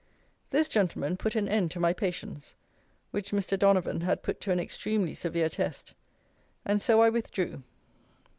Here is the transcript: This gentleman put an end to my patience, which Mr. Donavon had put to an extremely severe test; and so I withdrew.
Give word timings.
This 0.49 0.67
gentleman 0.67 1.15
put 1.15 1.35
an 1.35 1.47
end 1.47 1.69
to 1.69 1.79
my 1.79 1.93
patience, 1.93 2.55
which 3.11 3.29
Mr. 3.29 3.55
Donavon 3.55 4.01
had 4.01 4.23
put 4.23 4.41
to 4.41 4.51
an 4.51 4.59
extremely 4.59 5.13
severe 5.13 5.47
test; 5.47 5.93
and 6.65 6.81
so 6.81 7.03
I 7.03 7.09
withdrew. 7.11 7.61